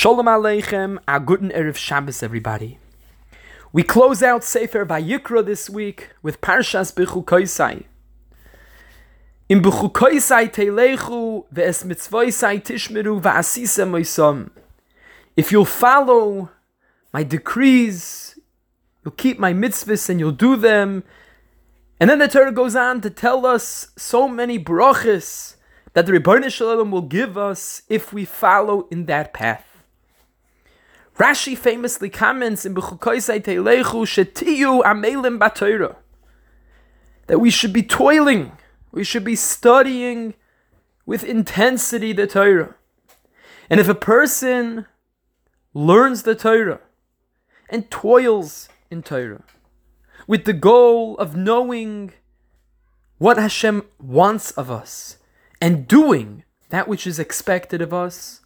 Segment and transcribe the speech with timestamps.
[0.00, 2.78] Shalom Aleichem, a guten Erev Shabbos, everybody.
[3.72, 7.82] We close out Sefer Vayikra this week with Parshas Bechukoisai.
[9.48, 14.50] In Bechukoisai Teilechu ve'es mitzvoisai tishmeru va'asisa moisam.
[15.36, 16.50] If you'll follow
[17.12, 18.38] my decrees,
[19.04, 21.02] you'll keep my mitzvahs and you'll do them.
[21.98, 25.56] And then the Torah goes on to tell us so many brachas
[25.94, 29.67] that the Ribbono Shel Olam will give us if we follow in that path.
[31.18, 35.96] Rashi famously comments in Bechukoisai Teilechu Shetiyu Amelim Batoira
[37.26, 38.52] that we should be toiling,
[38.92, 40.34] we should be studying
[41.04, 42.76] with intensity the Torah.
[43.68, 44.86] And if a person
[45.74, 46.80] learns the Torah
[47.68, 49.42] and toils in Torah
[50.28, 52.12] with the goal of knowing
[53.18, 55.18] what Hashem wants of us
[55.60, 58.40] and doing that which is expected of us,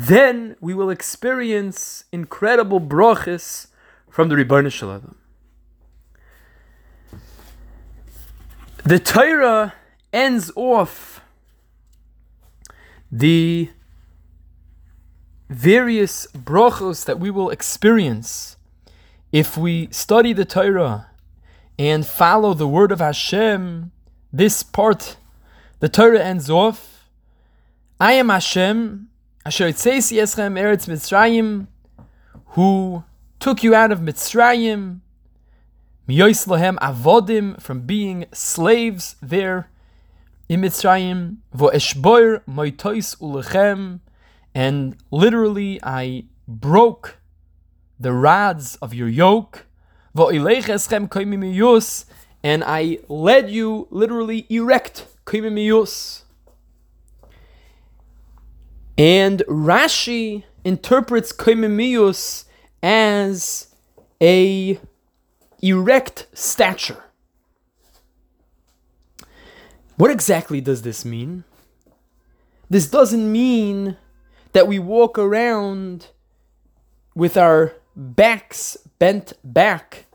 [0.00, 3.66] then we will experience incredible brachas
[4.08, 5.16] from the Ribbono Shel Olam.
[8.84, 9.74] The Torah
[10.12, 11.20] ends off
[13.10, 13.70] the
[15.50, 18.56] various brachos that we will experience
[19.32, 21.10] if we study the Torah
[21.76, 23.90] and follow the word of Hashem.
[24.32, 25.16] This part,
[25.80, 27.10] the Torah ends off.
[27.98, 29.08] I am Hashem,
[29.48, 31.68] Asher Tzeis Yeschem Eretz Mitzrayim,
[32.48, 33.02] who
[33.40, 35.00] took you out of Mitzrayim,
[36.06, 39.70] Miyois Lahem Avodim, from being slaves there
[40.50, 44.00] in Mitzrayim, Vo Eshboir Moitois Ulechem,
[44.54, 47.16] and literally I broke
[47.98, 49.64] the rods of your yoke,
[50.14, 52.04] Vo Ilech Eschem Koimi Miyus,
[52.42, 56.24] and I led you literally erect, Koimi Miyus.
[58.98, 62.46] And Rashi interprets koimimius
[62.82, 63.72] as
[64.20, 64.80] a
[65.62, 67.04] erect stature.
[69.96, 71.44] What exactly does this mean?
[72.68, 73.96] This doesn't mean
[74.52, 76.08] that we walk around
[77.14, 80.06] with our backs bent back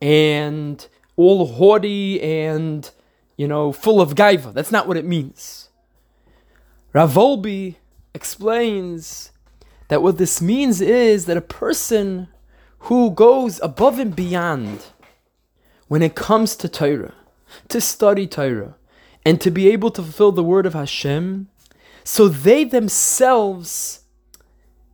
[0.00, 0.86] and
[1.16, 2.90] all haughty and,
[3.36, 4.52] you know, full of gaiva.
[4.52, 5.68] That's not what it means.
[6.92, 7.76] Rav Wolbe
[8.14, 9.32] explains
[9.88, 12.28] that what this means is that a person
[12.80, 14.86] who goes above and beyond
[15.88, 17.14] when it comes to Torah,
[17.68, 18.76] to study Torah,
[19.24, 21.48] and to be able to fulfill the word of Hashem,
[22.04, 24.00] so they themselves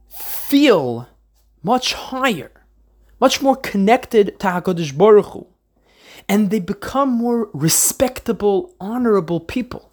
[0.09, 1.09] feel
[1.63, 2.51] much higher,
[3.21, 5.47] much more connected to HaKadosh Baruch Hu,
[6.29, 9.91] and they become more respectable, honorable people.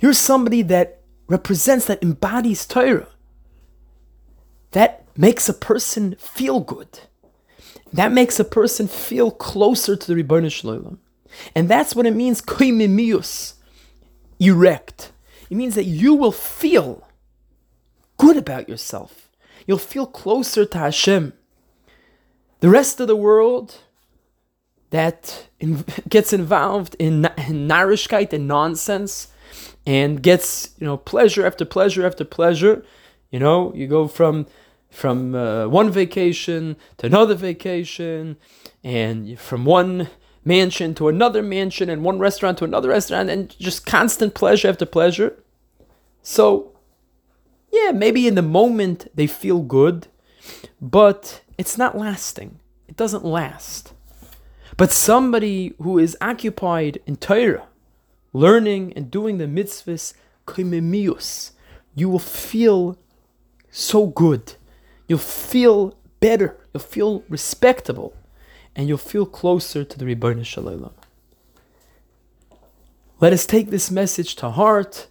[0.00, 3.08] You're somebody that represents, that embodies Torah.
[4.72, 7.00] That makes a person feel good.
[7.92, 10.98] That makes a person feel closer to the Ribbono Shel Olam.
[11.54, 13.54] And that's what it means, koimimius,
[14.38, 15.12] erect.
[15.50, 17.06] It means that you will feel
[18.16, 19.30] good about yourself.
[19.66, 21.32] You'll feel closer to Hashem.
[22.60, 23.78] The rest of the world
[24.90, 29.28] that in, gets involved in, in narishkeit and nonsense,
[29.86, 32.84] and gets you know pleasure after pleasure after pleasure.
[33.30, 34.46] You know, you go from
[34.90, 38.36] from uh, one vacation to another vacation,
[38.82, 40.08] and from one
[40.44, 44.86] mansion to another mansion, and one restaurant to another restaurant, and just constant pleasure after
[44.86, 45.36] pleasure.
[46.22, 46.72] So,
[47.70, 50.08] yeah, maybe in the moment they feel good,
[50.80, 52.60] but it's not lasting.
[52.88, 53.92] It doesn't last.
[54.76, 57.66] But somebody who is occupied in Torah,
[58.36, 60.12] learning and doing the mitzvahs,
[61.94, 62.98] you will feel
[63.70, 64.54] so good.
[65.08, 66.56] You'll feel better.
[66.72, 68.14] You'll feel respectable.
[68.74, 70.92] And you'll feel closer to the Ribbono Shel Olam.
[73.18, 75.06] Let us take this message to heart,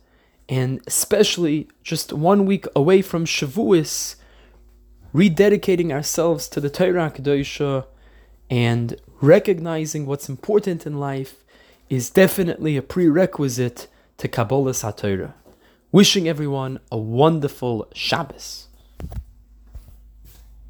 [0.47, 4.15] and especially just one week away from Shavuos,
[5.11, 7.87] rededicating ourselves to the Torah Kedosha
[8.47, 11.43] and recognizing what's important in life
[11.89, 13.87] is definitely a prerequisite
[14.17, 15.33] to Kabbalas HaTorah.
[15.91, 18.67] Wishing everyone a wonderful Shabbos.